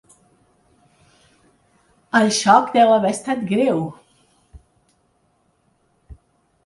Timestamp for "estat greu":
3.17-3.85